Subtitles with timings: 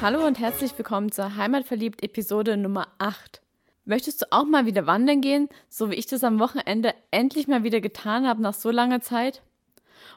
[0.00, 3.42] Hallo und herzlich willkommen zur Heimatverliebt Episode Nummer 8.
[3.84, 7.64] Möchtest du auch mal wieder wandern gehen, so wie ich das am Wochenende endlich mal
[7.64, 9.42] wieder getan habe nach so langer Zeit?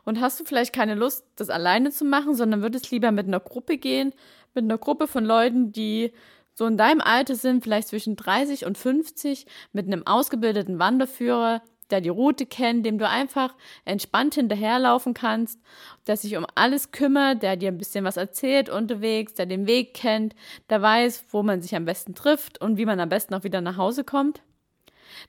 [0.06, 3.40] Und hast du vielleicht keine Lust, das alleine zu machen, sondern würdest lieber mit einer
[3.40, 4.14] Gruppe gehen,
[4.54, 6.14] mit einer Gruppe von Leuten, die
[6.54, 12.02] so in deinem Alter sind, vielleicht zwischen 30 und 50, mit einem ausgebildeten Wanderführer, der
[12.02, 13.56] die Route kennt, dem du einfach
[13.86, 15.60] entspannt hinterherlaufen kannst,
[16.08, 19.94] der sich um alles kümmert, der dir ein bisschen was erzählt unterwegs, der den Weg
[19.94, 20.36] kennt,
[20.70, 23.62] der weiß, wo man sich am besten trifft und wie man am besten auch wieder
[23.62, 24.42] nach Hause kommt.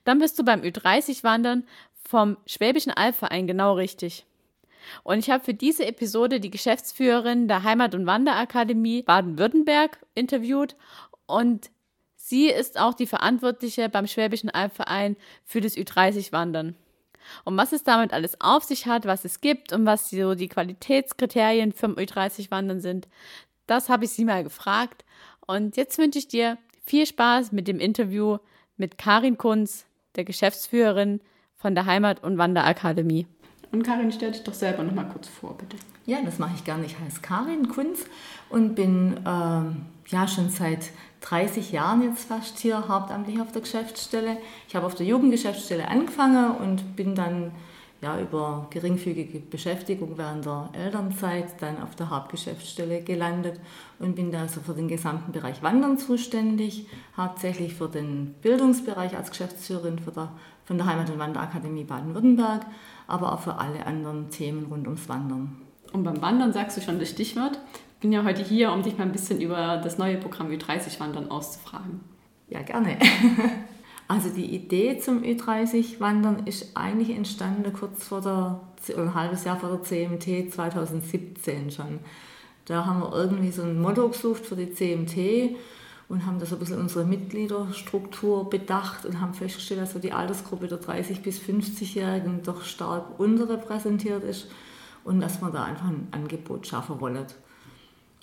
[0.05, 1.65] Dann bist du beim Ü30-Wandern
[2.09, 4.27] vom Schwäbischen Albverein genau richtig.
[5.03, 10.77] Und ich habe für diese Episode die Geschäftsführerin der Heimat- und Wanderakademie Baden-Württemberg interviewt
[11.27, 11.71] und
[12.25, 16.77] Sie ist auch die Verantwortliche beim Schwäbischen Albverein für das Ü30-Wandern.
[17.45, 20.47] Und was es damit alles auf sich hat, was es gibt und was so die
[20.47, 23.09] Qualitätskriterien für Ü30-Wandern sind,
[23.67, 25.05] das habe ich sie mal gefragt.
[25.47, 28.39] Und jetzt wünsche ich dir viel Spaß mit dem Interview
[28.77, 31.21] mit Karin Kunz, der Geschäftsführerin
[31.57, 33.27] von der Heimat- und Wanderakademie.
[33.73, 35.77] Und Karin, stell dich doch selber noch mal kurz vor, bitte.
[36.07, 36.87] Ja, das mache ich gerne.
[36.87, 38.07] Ich heiße Karin Kunz
[38.49, 40.91] und bin ähm, ja schon seit
[41.23, 44.37] 30 Jahren jetzt fast hier hauptamtlich auf der Geschäftsstelle.
[44.69, 47.53] Ich habe auf der Jugendgeschäftsstelle angefangen und bin dann
[48.03, 53.61] ja, über geringfügige Beschäftigung während der Elternzeit dann auf der Hauptgeschäftsstelle gelandet
[54.01, 59.31] und bin da also für den gesamten Bereich Wandern zuständig, hauptsächlich für den Bildungsbereich als
[59.31, 60.33] Geschäftsführerin der,
[60.65, 62.67] von der Heimat- und Wanderakademie Baden-Württemberg,
[63.07, 65.57] aber auch für alle anderen Themen rund ums Wandern.
[65.93, 67.61] Und beim Wandern sagst du schon das Stichwort
[68.03, 72.01] bin ja heute hier, um dich mal ein bisschen über das neue Programm Ü30-Wandern auszufragen.
[72.51, 72.99] Ja, gerne.
[74.09, 78.61] Also die Idee zum Ü30-Wandern ist eigentlich entstanden kurz vor der,
[78.95, 82.01] ein halbes Jahr vor der CMT 2017 schon.
[82.67, 85.57] Da haben wir irgendwie so ein Motto gesucht für die CMT
[86.11, 90.67] und haben das ein bisschen unsere Mitgliederstruktur bedacht und haben festgestellt, dass so die Altersgruppe
[90.67, 94.49] der 30- bis 50-Jährigen doch stark unterrepräsentiert ist
[95.05, 97.25] und dass man da einfach ein Angebot schaffen wollen.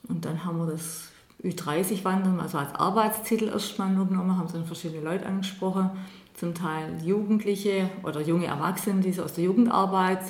[0.07, 1.09] Und dann haben wir das
[1.43, 5.91] Ü30-Wandern, also als Arbeitstitel erstmal nur genommen, haben dann verschiedene Leute angesprochen,
[6.33, 10.21] zum Teil Jugendliche oder junge Erwachsene, die so aus der Jugendarbeit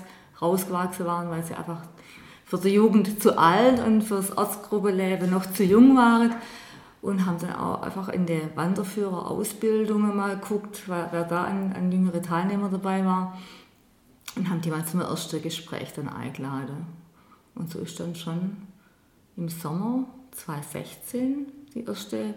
[0.41, 1.83] rausgewachsen waren, weil sie einfach
[2.45, 6.33] für die Jugend zu alt und für das Ortsgruppenleben noch zu jung waren.
[7.01, 12.21] Und haben dann auch einfach in der Wanderführerausbildung mal geguckt, wer, da an, an jüngere
[12.21, 13.37] Teilnehmer dabei war.
[14.35, 16.87] Und haben die mal zum ersten Gespräch dann eingeladen.
[17.55, 18.57] Und so ist dann schon
[19.39, 22.33] im Sommer 2016 die erste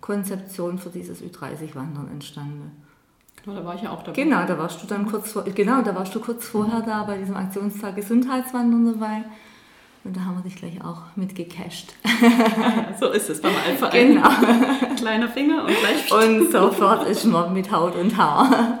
[0.00, 2.72] Konzeption für dieses Ü30-Wandern entstanden.
[3.44, 4.22] Genau, da war ich ja auch dabei.
[4.22, 7.18] Genau, da warst du dann kurz vor, genau, da warst du kurz vorher da bei
[7.18, 9.24] diesem Aktionstag Gesundheitswandern dabei.
[10.04, 11.94] Und da haben wir dich gleich auch mitgecasht.
[13.00, 13.88] so ist es beim Alpha.
[13.90, 14.28] Genau.
[14.96, 16.12] Kleiner Finger und gleich.
[16.12, 18.78] Und sofort ist man mit Haut und Haar.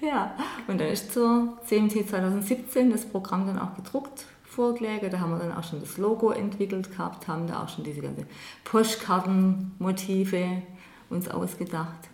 [0.00, 0.34] ja,
[0.66, 5.08] und dann ist zur CMT 2017 das Programm dann auch gedruckt Vorschläge.
[5.08, 8.00] Da haben wir dann auch schon das Logo entwickelt gehabt, haben da auch schon diese
[8.00, 8.26] ganze
[8.64, 10.62] Postkartenmotive
[11.10, 12.08] uns ausgedacht.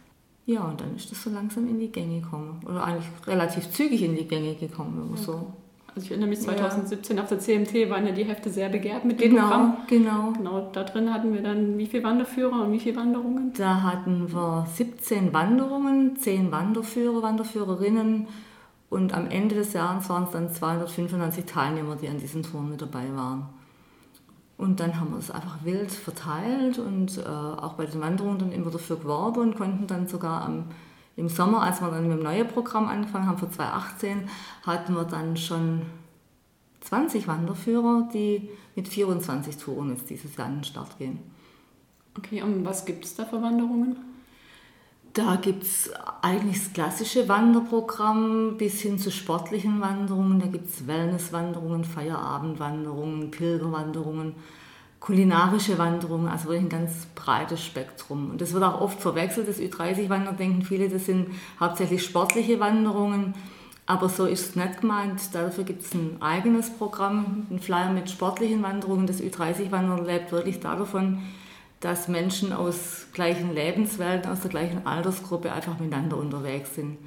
[0.46, 2.60] Ja, und dann ist das so langsam in die Gänge gekommen.
[2.64, 5.52] Oder eigentlich relativ zügig in die Gänge gekommen, wenn man so.
[5.94, 7.22] Also ich erinnere mich 2017 ja.
[7.22, 9.76] auf der CMT waren ja die Hefte sehr begehrt mit dem genau, Programm.
[9.88, 10.70] Genau, genau.
[10.72, 13.52] Da drin hatten wir dann wie viele Wanderführer und wie viele Wanderungen?
[13.58, 18.28] Da hatten wir 17 Wanderungen, 10 Wanderführer, Wanderführerinnen,
[18.90, 22.80] und am Ende des Jahres waren es dann 295 Teilnehmer, die an diesen Touren mit
[22.80, 23.48] dabei waren.
[24.56, 28.52] Und dann haben wir es einfach wild verteilt und äh, auch bei den Wanderungen dann
[28.52, 30.64] immer dafür geworben und konnten dann sogar am,
[31.16, 34.28] im Sommer, als wir dann mit dem neuen Programm angefangen haben, für 2018,
[34.64, 35.82] hatten wir dann schon
[36.80, 41.20] 20 Wanderführer, die mit 24 Touren jetzt dieses Jahr an den Start gehen.
[42.16, 43.96] Okay, und was gibt es da für Wanderungen?
[45.12, 45.90] Da gibt es
[46.22, 50.38] eigentlich das klassische Wanderprogramm bis hin zu sportlichen Wanderungen.
[50.38, 54.34] Da gibt es Wellnesswanderungen, Feierabendwanderungen, Pilgerwanderungen,
[55.00, 58.30] kulinarische Wanderungen, also wirklich ein ganz breites Spektrum.
[58.30, 61.28] Und das wird auch oft verwechselt, das Ü30-Wandern denken viele, das sind
[61.58, 63.34] hauptsächlich sportliche Wanderungen.
[63.86, 65.34] Aber so ist es nicht gemeint.
[65.34, 69.06] Dafür gibt es ein eigenes Programm, ein Flyer mit sportlichen Wanderungen.
[69.06, 71.22] Das Ü30-Wandern lebt wirklich davon,
[71.80, 76.98] dass Menschen aus gleichen Lebenswelten, aus der gleichen Altersgruppe einfach miteinander unterwegs sind.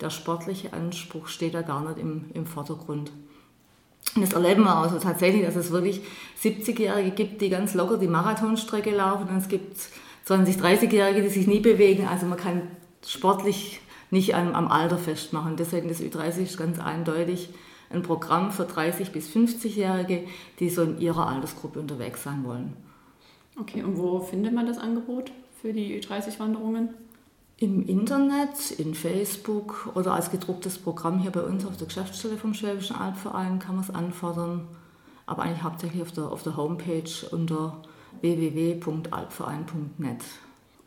[0.00, 3.12] Der sportliche Anspruch steht da gar nicht im, im Vordergrund.
[4.14, 6.00] Und das erleben wir also tatsächlich, dass es wirklich
[6.42, 9.76] 70-Jährige gibt, die ganz locker die Marathonstrecke laufen und es gibt
[10.26, 12.06] 20-, 30-Jährige, die sich nie bewegen.
[12.06, 12.62] Also man kann
[13.06, 13.80] sportlich
[14.10, 15.56] nicht am, am Alter festmachen.
[15.56, 17.50] Deswegen das Ü30 ist ganz eindeutig
[17.90, 20.24] ein Programm für 30- bis 50-Jährige,
[20.58, 22.76] die so in ihrer Altersgruppe unterwegs sein wollen.
[23.60, 26.90] Okay, und wo findet man das Angebot für die Ü30-Wanderungen?
[27.56, 32.54] Im Internet, in Facebook oder als gedrucktes Programm hier bei uns auf der Geschäftsstelle vom
[32.54, 34.68] Schwäbischen Albverein kann man es anfordern.
[35.26, 37.82] Aber eigentlich hauptsächlich auf der, auf der Homepage unter
[38.20, 40.22] www.albverein.net.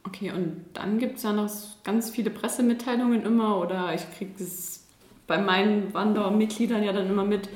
[0.04, 1.50] Okay, und dann gibt es ja noch
[1.84, 4.86] ganz viele Pressemitteilungen immer oder ich kriege es
[5.28, 7.50] bei meinen Wandermitgliedern ja dann immer mit,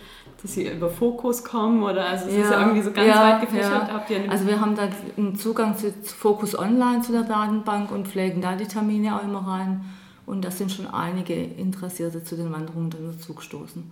[0.46, 3.24] dass sie über Fokus kommen oder also es ja, ist ja irgendwie so ganz ja,
[3.24, 3.90] weit gefächert.
[3.90, 4.30] Ja.
[4.30, 4.88] also wir haben da
[5.18, 9.40] einen Zugang zu Fokus Online zu der Datenbank und pflegen da die Termine auch immer
[9.40, 9.84] rein
[10.28, 13.90] und da sind schon einige Interessierte zu den Wanderungen dann dazu gestoßen.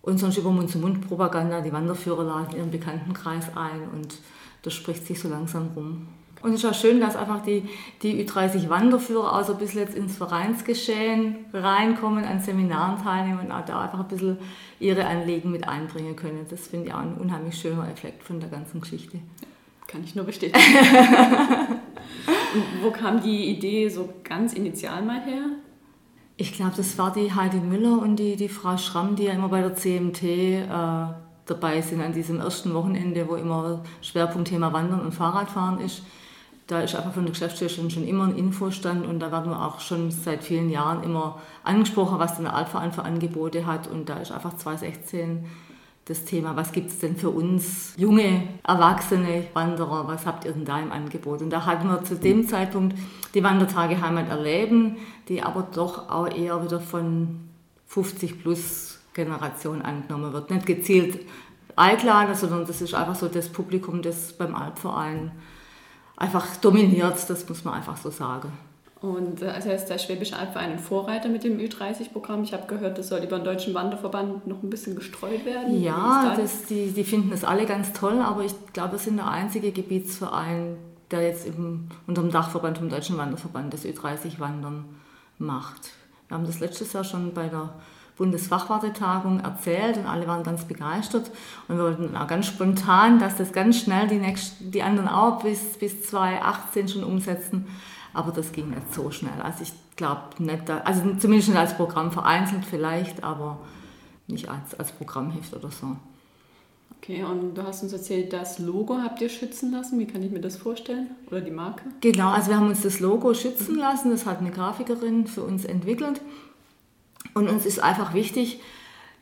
[0.00, 4.16] Und sonst über Mund-zu-Mund-Propaganda, die Wanderführer laden ihren Bekanntenkreis ein und
[4.62, 6.08] das spricht sich so langsam rum.
[6.42, 7.68] Und es ist auch schön, dass einfach die,
[8.02, 13.64] die Ü30-Wanderführer auch so ein bisschen jetzt ins Vereinsgeschehen reinkommen, an Seminaren teilnehmen und auch
[13.64, 14.38] da einfach ein bisschen
[14.78, 16.46] ihre Anliegen mit einbringen können.
[16.48, 19.18] Das finde ich auch ein unheimlich schöner Effekt von der ganzen Geschichte.
[19.86, 20.60] Kann ich nur bestätigen.
[22.82, 25.42] wo kam die Idee so ganz initial mal her?
[26.36, 29.48] Ich glaube, das war die Heidi Müller und die, die Frau Schramm, die ja immer
[29.48, 30.66] bei der CMT äh,
[31.46, 36.02] dabei sind an diesem ersten Wochenende, wo immer Schwerpunktthema Wandern und Fahrradfahren ist
[36.66, 39.80] da ist einfach von der Geschäftsstelle schon immer ein Infostand und da werden wir auch
[39.80, 44.32] schon seit vielen Jahren immer angesprochen, was der Altverein für Angebote hat und da ist
[44.32, 45.46] einfach 2016
[46.06, 50.64] das Thema, was gibt es denn für uns junge, erwachsene Wanderer, was habt ihr denn
[50.64, 51.42] da im Angebot?
[51.42, 52.96] Und da hatten wir zu dem Zeitpunkt
[53.34, 54.98] die Wandertage Heimat erleben,
[55.28, 57.40] die aber doch auch eher wieder von
[57.86, 60.50] 50 plus Generation angenommen wird.
[60.50, 61.26] Nicht gezielt
[61.74, 65.32] Altlager, sondern das ist einfach so das Publikum, das beim Alpverein
[66.16, 68.52] einfach dominiert, das muss man einfach so sagen.
[69.02, 72.42] Und äh, also ist der Schwäbische Albverein ein Vorreiter mit dem Ü30-Programm.
[72.42, 75.82] Ich habe gehört, das soll über den Deutschen Wanderverband noch ein bisschen gestreut werden.
[75.82, 79.28] Ja, das, die, die finden das alle ganz toll, aber ich glaube, wir sind der
[79.28, 80.76] einzige Gebietsverein,
[81.10, 84.86] der jetzt eben unter dem Dachverband vom Deutschen Wanderverband das Ü30-Wandern
[85.38, 85.90] macht.
[86.28, 87.74] Wir haben das letztes Jahr schon bei der
[88.16, 91.30] Bundesfachwartetagung erzählt und alle waren ganz begeistert.
[91.68, 95.42] Und wir wollten auch ganz spontan, dass das ganz schnell die, nächsten, die anderen auch
[95.42, 97.66] bis, bis 2018 schon umsetzen.
[98.14, 99.40] Aber das ging nicht so schnell.
[99.42, 103.58] Also ich glaube nicht, also zumindest nicht als Programm vereinzelt vielleicht, aber
[104.26, 105.96] nicht als, als Programmheft oder so.
[106.98, 109.98] Okay, und du hast uns erzählt, das Logo habt ihr schützen lassen.
[109.98, 111.10] Wie kann ich mir das vorstellen?
[111.30, 111.84] Oder die Marke?
[112.00, 114.10] Genau, also wir haben uns das Logo schützen lassen.
[114.10, 116.20] Das hat eine Grafikerin für uns entwickelt.
[117.36, 118.60] Und uns ist einfach wichtig,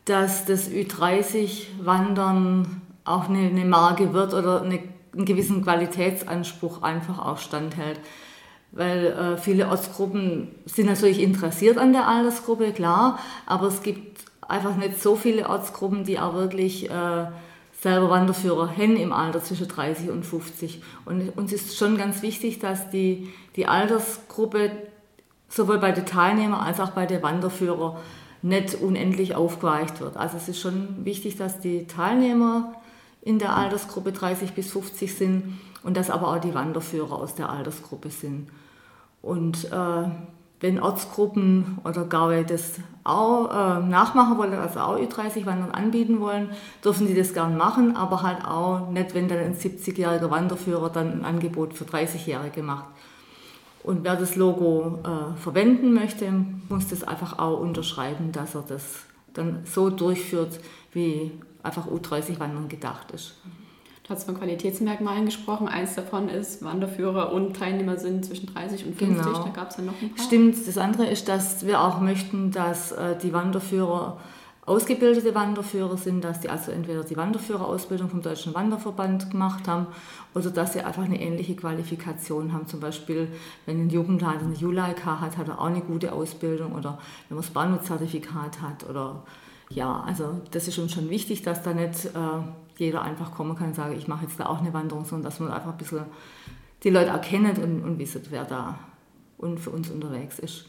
[0.05, 4.78] dass das Ü30-Wandern auch eine, eine, Marke wird oder eine,
[5.12, 7.99] einen gewissen Qualitätsanspruch einfach auch standhält.
[8.70, 14.76] Weil äh, viele Ortsgruppen sind natürlich interessiert an der Altersgruppe, klar, aber es gibt einfach
[14.76, 17.26] nicht so viele Ortsgruppen, die auch wirklich äh,
[17.81, 20.84] selber Wanderführer haben im Alter zwischen 30 und 50.
[21.05, 24.70] Und uns ist schon ganz wichtig, dass die, die Altersgruppe
[25.55, 27.97] sowohl bei den Teilnehmern als auch bei den Wanderführern
[28.43, 30.17] nicht unendlich aufgeweicht wird.
[30.17, 32.75] Also es ist schon wichtig, dass die Teilnehmer
[33.23, 37.49] in der Altersgruppe 30 bis 50 sind und dass aber auch die Wanderführer aus der
[37.49, 38.49] Altersgruppe sind.
[39.23, 40.09] Und äh,
[40.61, 46.51] wenn Ortsgruppen oder gar das auch äh, nachmachen wollen, also auch Ü30 Wandern anbieten wollen,
[46.84, 51.20] dürfen die das gern machen, aber halt auch nicht, wenn dann ein 70-jähriger Wanderführer dann
[51.20, 52.87] ein Angebot für 30-Jährige macht.
[53.84, 56.32] Und wer das Logo äh, verwenden möchte,
[56.70, 60.58] muss das einfach auch unterschreiben, dass er das dann so durchführt,
[60.93, 63.36] wie einfach U30 Wandern gedacht ist.
[64.03, 65.69] Du hast von Qualitätsmerkmalen gesprochen.
[65.69, 69.26] Eins davon ist, Wanderführer und Teilnehmer sind zwischen 30 und 50.
[69.26, 69.44] Genau.
[69.44, 70.24] Da gab es ja noch ein paar.
[70.24, 70.67] Stimmt.
[70.67, 74.19] Das andere ist, dass wir auch möchten, dass äh, die Wanderführer
[74.67, 79.89] ausgebildete Wanderführer sind, dass die also entweder die Wanderführerausbildung vom Deutschen Wanderverband gemacht haben
[80.35, 82.67] oder dass sie einfach eine ähnliche Qualifikation haben.
[82.67, 83.29] Zum Beispiel,
[83.67, 87.44] wenn ein Jugendleiter eine Juleika hat, hat er auch eine gute Ausbildung oder wenn man
[87.44, 89.23] das Bahnhofzertifikat hat oder
[89.71, 92.09] ja, also das ist uns schon wichtig, dass da nicht äh,
[92.77, 95.41] jeder einfach kommen kann und sagen, ich mache jetzt da auch eine Wanderung, sondern dass
[95.41, 96.05] man einfach ein bisschen
[96.83, 98.79] die Leute erkennt und, und wissen, wer da
[99.39, 100.67] und für uns unterwegs ist.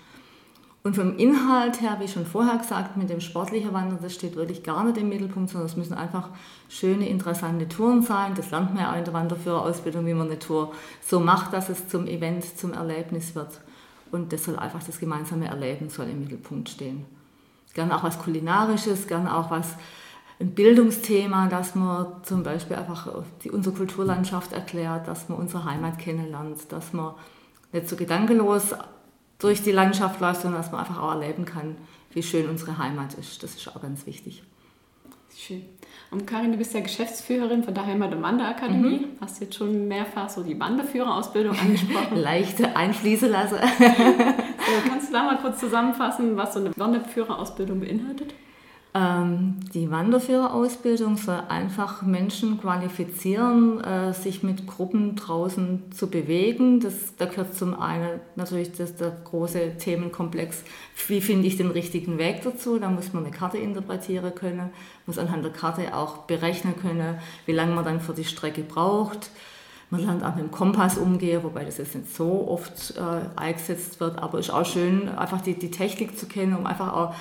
[0.86, 4.62] Und vom Inhalt her, wie schon vorher gesagt, mit dem sportlichen Wandern, das steht wirklich
[4.62, 6.30] gar nicht im Mittelpunkt, sondern es müssen einfach
[6.70, 8.36] schöne, interessante Touren sein.
[8.36, 11.70] Das lernt man ja auch in der Wanderführerausbildung, wie man eine Tour so macht, dass
[11.70, 13.62] es zum Event, zum Erlebnis wird.
[14.12, 17.04] Und das soll einfach das gemeinsame Erleben soll im Mittelpunkt stehen.
[17.74, 19.78] Gerne auch was Kulinarisches, gerne auch was
[20.40, 25.98] ein Bildungsthema, dass man zum Beispiel einfach die, unsere Kulturlandschaft erklärt, dass man unsere Heimat
[25.98, 27.16] kennenlernt, dass man
[27.72, 28.76] nicht so gedankenlos
[29.40, 31.76] durch die Landschaft läuft, sondern dass man einfach auch erleben kann,
[32.12, 33.44] wie schön unsere Heimat ist.
[33.44, 34.44] Das ist auch ganz wichtig.
[35.38, 35.64] Schön.
[36.12, 39.00] Und Karin, du bist ja Geschäftsführerin von der Heimat- und Wanderakademie.
[39.00, 39.06] Mhm.
[39.20, 42.16] Hast jetzt schon mehrfach so die Wanderführerausbildung angesprochen.
[42.16, 43.58] Leichte einfließen lassen.
[43.78, 48.34] so, kannst du da mal kurz zusammenfassen, was so eine Wanderführerausbildung beinhaltet?
[48.98, 56.80] Ähm, die Wanderführerausbildung soll einfach Menschen qualifizieren, äh, sich mit Gruppen draußen zu bewegen.
[56.80, 60.64] Das, da gehört zum einen natürlich das, der große Themenkomplex,
[61.08, 62.80] wie finde ich den richtigen Weg dazu.
[62.80, 64.70] Da muss man eine Karte interpretieren können,
[65.06, 69.30] muss anhand der Karte auch berechnen können, wie lange man dann für die Strecke braucht.
[69.90, 74.00] Man lernt auch mit dem Kompass umgehen, wobei das jetzt nicht so oft äh, eingesetzt
[74.00, 77.14] wird, aber es ist auch schön, einfach die, die Technik zu kennen, um einfach auch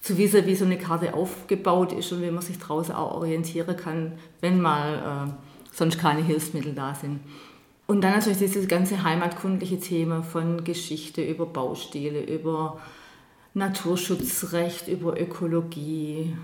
[0.00, 3.76] zu wissen, wie so eine Karte aufgebaut ist und wie man sich draußen auch orientieren
[3.76, 7.20] kann, wenn mal äh, sonst keine Hilfsmittel da sind.
[7.86, 12.80] Und dann natürlich dieses ganze heimatkundliche Thema von Geschichte über Baustile, über
[13.54, 16.36] Naturschutzrecht, über Ökologie,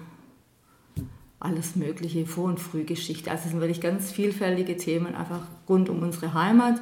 [1.38, 3.30] alles Mögliche, Vor- und Frühgeschichte.
[3.30, 6.80] Also es sind wirklich ganz vielfältige Themen einfach rund um unsere Heimat.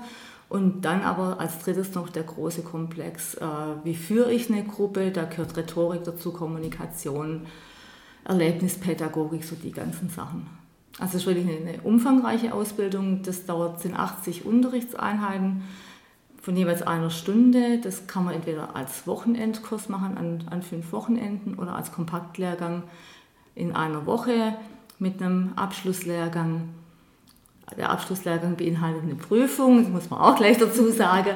[0.49, 3.47] Und dann aber als drittes noch der große Komplex, äh,
[3.83, 7.47] wie führe ich eine Gruppe, da gehört Rhetorik dazu, Kommunikation,
[8.25, 10.47] Erlebnispädagogik, so die ganzen Sachen.
[10.99, 15.63] Also es ist wirklich eine, eine umfangreiche Ausbildung, das dauert, sind 80 Unterrichtseinheiten
[16.41, 17.81] von jeweils einer Stunde.
[17.83, 22.85] Das kann man entweder als Wochenendkurs machen an, an fünf Wochenenden oder als Kompaktlehrgang
[23.55, 24.55] in einer Woche
[24.99, 26.69] mit einem Abschlusslehrgang
[27.77, 31.31] der Abschlusslehrgang beinhaltet eine Prüfung, das muss man auch gleich dazu sagen,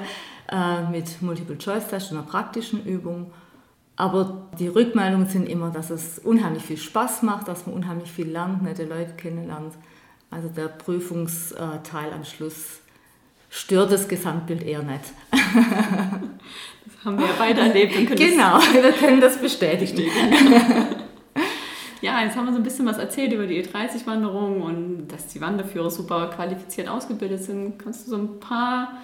[0.51, 3.33] äh, mit Multiple-Choice-Test und einer praktischen Übung.
[3.97, 8.29] Aber die Rückmeldungen sind immer, dass es unheimlich viel Spaß macht, dass man unheimlich viel
[8.29, 9.75] lernt, nette Leute kennenlernt.
[10.31, 12.81] Also der Prüfungsteil am Schluss
[13.51, 15.05] stört das Gesamtbild eher nicht.
[16.99, 17.97] Das haben wir ja beide erlebt.
[17.97, 20.11] Und können genau, wir können das bestätigen.
[22.01, 25.41] Ja, jetzt haben wir so ein bisschen was erzählt über die E30-Wanderung und dass die
[25.41, 27.79] Wanderführer super qualifiziert ausgebildet sind.
[27.79, 28.99] Kannst du so ein paar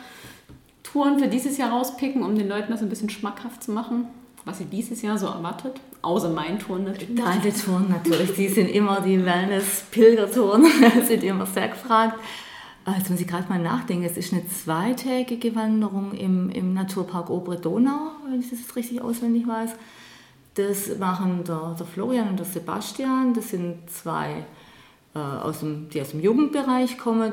[0.83, 4.07] Touren für dieses Jahr rauspicken, um den Leuten das ein bisschen schmackhaft zu machen?
[4.45, 5.81] Was sie dieses Jahr so erwartet?
[6.03, 7.17] Außer mein Touren natürlich.
[7.17, 10.67] Deine Touren natürlich, die sind immer die Wellness-Pilgertouren,
[11.07, 12.19] sind immer sehr gefragt.
[12.87, 17.59] Jetzt muss ich gerade mal nachdenken, es ist eine zweitägige Wanderung im, im Naturpark Obere
[17.59, 19.71] Donau, wenn ich das richtig auswendig weiß.
[20.55, 23.35] Das machen der, der Florian und der Sebastian.
[23.35, 24.45] Das sind zwei,
[25.15, 27.33] äh, aus dem, die aus dem Jugendbereich kommen.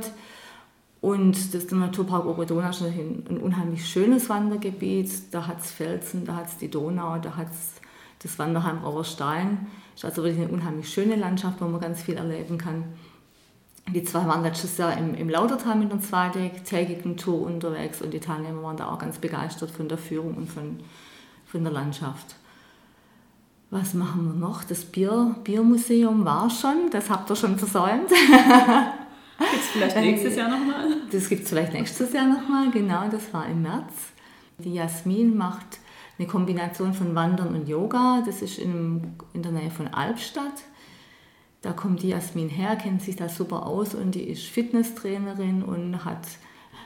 [1.01, 5.10] Und das ist der Naturpark Oberdonau ist ein, ein unheimlich schönes Wandergebiet.
[5.32, 7.74] Da hat es Felsen, da hat es die Donau, da hat es
[8.22, 9.68] das Wanderheim Rauerstein.
[9.96, 12.84] Ist also wirklich eine unheimlich schöne Landschaft, wo man ganz viel erleben kann.
[13.94, 18.20] Die zwei waren letztes Jahr im, im Lautertal mit einer zweitägigen Tour unterwegs und die
[18.20, 20.80] Teilnehmer waren da auch ganz begeistert von der Führung und von,
[21.46, 22.36] von der Landschaft.
[23.72, 24.66] Was machen wir noch?
[24.66, 28.10] Das Bier, Biermuseum war schon, das habt ihr schon versäumt.
[28.10, 30.88] Gibt es vielleicht nächstes Jahr nochmal?
[31.10, 33.94] Das gibt es vielleicht nächstes Jahr nochmal, genau, das war im März.
[34.58, 35.80] Die Jasmin macht
[36.20, 40.63] eine Kombination von Wandern und Yoga, das ist in, in der Nähe von Albstadt.
[41.62, 46.04] Da kommt die Jasmin her, kennt sich da super aus und die ist Fitnesstrainerin und
[46.04, 46.28] hat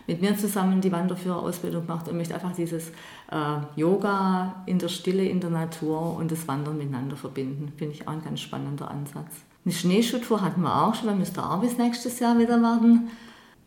[0.08, 2.90] mit mir zusammen die Wanderführerausbildung gemacht und möchte einfach dieses
[3.32, 7.74] äh, Yoga in der Stille, in der Natur und das Wandern miteinander verbinden.
[7.78, 9.32] Finde ich auch ein ganz spannender Ansatz.
[9.66, 13.10] Eine Schneeschuhtour hatten wir auch schon, da müsste auch bis nächstes Jahr wieder warten.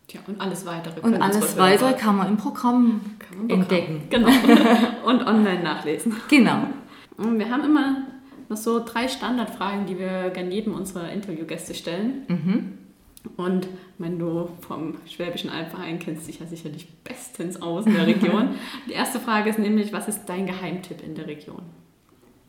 [0.07, 1.01] Tja, und alles weitere.
[1.01, 3.01] Und alles weitere kann man im Programm,
[3.37, 4.03] man entdecken.
[4.09, 4.29] Genau.
[5.05, 6.17] und online nachlesen.
[6.29, 6.69] Genau.
[7.17, 8.07] Und wir haben immer
[8.49, 12.25] noch so drei Standardfragen, die wir gerne jedem unserer Interviewgäste stellen.
[12.29, 12.79] Mhm.
[13.37, 13.69] Und
[13.99, 18.51] wenn du vom Schwäbischen Albverein kennst dich ja sicherlich bestens aus in der Region.
[18.89, 21.63] Die erste Frage ist nämlich, was ist dein Geheimtipp in der Region?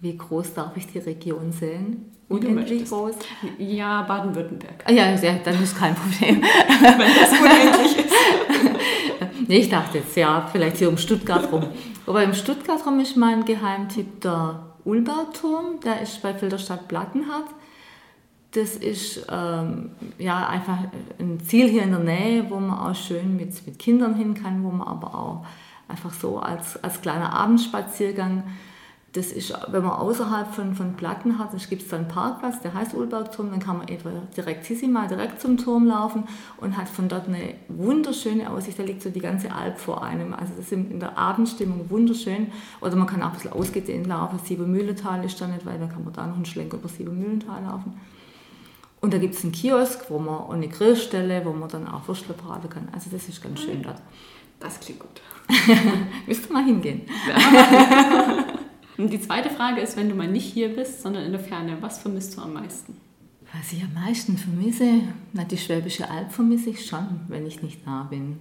[0.02, 2.06] Wie groß darf ich die Region sehen?
[2.30, 3.16] Unendlich groß?
[3.58, 4.86] Ja, Baden-Württemberg.
[4.86, 6.42] Ah, ja, ja, dann ist kein Problem.
[6.82, 8.14] wenn das unendlich ist.
[9.50, 11.66] nee, ich dachte jetzt, ja, vielleicht hier um Stuttgart rum.
[12.08, 15.82] Aber im Stuttgart rum ist mein Geheimtipp der Ulberturm.
[15.84, 17.50] Der ist bei Filderstadt Plattenhardt
[18.52, 20.80] das ist ähm, ja einfach
[21.20, 24.64] ein Ziel hier in der Nähe, wo man auch schön mit, mit Kindern hin kann,
[24.64, 25.46] wo man aber auch
[25.88, 28.44] einfach so als, als kleiner Abendspaziergang,
[29.14, 32.76] das ist, wenn man außerhalb von, von Platten hat, gibt es da einen Parkplatz, der
[32.76, 36.26] heißt Ulbergturm, dann kann man etwa direktissima direkt zum Turm laufen
[36.58, 40.34] und hat von dort eine wunderschöne Aussicht, da liegt so die ganze Alp vor einem,
[40.34, 42.52] also das ist in der Abendstimmung wunderschön.
[42.82, 46.04] Oder man kann auch ein bisschen ausgedehnt laufen, Siebenmühlental ist da nicht weit, dann kann
[46.04, 48.00] man da noch einen Schlenk über Siebenmühlental laufen.
[49.02, 52.08] Und da gibt es einen Kiosk, wo man und eine Grillstelle, wo man dann auch
[52.08, 52.90] Würstle braten kann.
[52.92, 54.02] Also das ist ganz schön dort.
[54.60, 55.22] Das klingt gut.
[56.26, 57.02] Willst du mal hingehen?
[57.28, 58.46] Ja.
[58.98, 61.78] und die zweite Frage ist, wenn du mal nicht hier bist, sondern in der Ferne,
[61.80, 62.98] was vermisst du am meisten?
[63.54, 65.02] Was ich am meisten vermisse,
[65.34, 68.40] na, die Schwäbische Alb vermisse ich schon, wenn ich nicht da bin.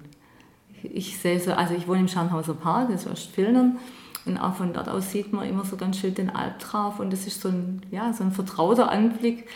[0.83, 3.79] Ich sehe so, also ich wohne im Scharnhauser Park, das ist Ostfildern,
[4.27, 7.11] und auch von dort aus sieht man immer so ganz schön den Alp drauf und
[7.13, 9.49] das ist so ein, ja, so ein vertrauter Anblick,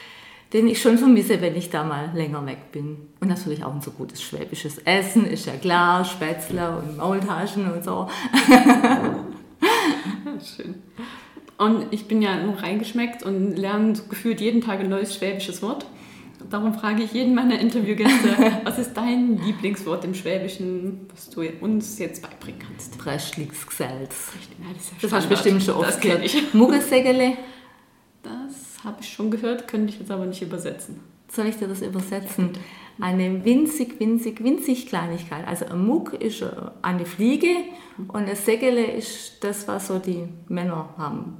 [0.53, 2.97] den ich schon vermisse, wenn ich da mal länger weg bin.
[3.21, 7.83] Und natürlich auch ein so gutes schwäbisches Essen, ist ja klar, Spätzle und Maultaschen und
[7.83, 8.09] so.
[10.57, 10.75] Schön.
[11.59, 15.87] Und ich bin ja nur reingeschmeckt und lerne gefühlt jeden Tag ein neues schwäbisches Wort.
[16.51, 21.99] Darum frage ich jeden meiner Interviewgäste, was ist dein Lieblingswort im Schwäbischen, was du uns
[21.99, 22.99] jetzt beibringen kannst?
[22.99, 24.33] Breschlingsgeselz.
[24.59, 26.25] Ja, das, ist ja Das hast du bestimmt schon oft gehört.
[26.25, 26.53] ich.
[26.53, 27.37] Muggesegele.
[28.23, 31.01] Das habe ich schon gehört, könnte ich jetzt aber nicht übersetzen.
[31.31, 32.51] Soll ich dir das übersetzen?
[33.01, 35.47] Eine winzig, winzig, winzig Kleinigkeit.
[35.47, 36.51] Also ein Muck ist äh,
[36.83, 37.55] eine Fliege
[38.09, 41.39] und ein Segele ist das, was so die Männer haben.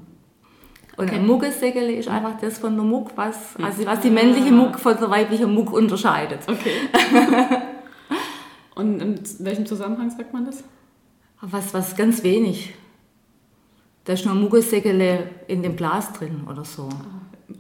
[0.97, 1.17] Und Okay.
[1.17, 4.97] ein Muggesegele ist einfach das von der Muck, was, also was die männliche Muck von
[4.97, 6.41] der weiblichen Muck unterscheidet.
[6.47, 6.73] Okay.
[8.75, 10.65] Und in welchem Zusammenhang sagt man das?
[11.41, 12.75] Was, was ganz wenig.
[14.05, 16.89] Da ist nur ein Muggesegele in dem Glas drin oder so.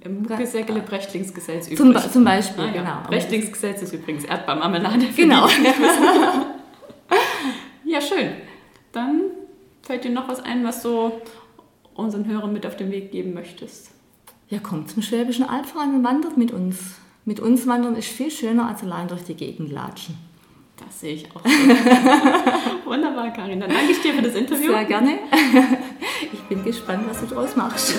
[0.00, 1.78] Im Muckesäckele Brechtlingsgesetz übrig.
[1.78, 2.72] Zum, zum Beispiel, ah, ja.
[2.72, 3.08] genau.
[3.08, 5.06] Brechtlingsgesetz ist übrigens Erdbeermarmelade.
[5.16, 5.48] Genau.
[7.92, 8.30] Ja, schön.
[8.92, 9.20] Dann
[9.82, 11.12] fällt dir noch was ein, was du
[11.92, 13.90] unseren Hörern mit auf den Weg geben möchtest.
[14.48, 16.94] Ja, kommt zum Schwäbischen Albverein und wandert mit uns.
[17.26, 20.16] Mit uns wandern ist viel schöner als allein durch die Gegend latschen.
[20.78, 21.44] Das sehe ich auch.
[21.44, 21.50] so.
[22.90, 23.60] Wunderbar, Karin.
[23.60, 24.72] Dann danke ich dir für das Interview.
[24.72, 25.18] Sehr gerne.
[26.32, 27.94] Ich bin gespannt, was du draus machst.